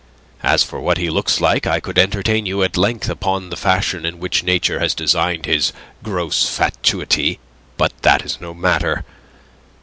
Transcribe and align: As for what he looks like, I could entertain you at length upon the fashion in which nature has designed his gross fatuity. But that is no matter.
As 0.41 0.63
for 0.63 0.79
what 0.81 0.97
he 0.97 1.11
looks 1.11 1.39
like, 1.39 1.67
I 1.67 1.79
could 1.79 1.99
entertain 1.99 2.47
you 2.47 2.63
at 2.63 2.75
length 2.75 3.07
upon 3.07 3.51
the 3.51 3.55
fashion 3.55 4.03
in 4.03 4.17
which 4.19 4.43
nature 4.43 4.79
has 4.79 4.95
designed 4.95 5.45
his 5.45 5.73
gross 6.01 6.49
fatuity. 6.49 7.37
But 7.77 7.93
that 8.01 8.25
is 8.25 8.41
no 8.41 8.55
matter. 8.55 9.05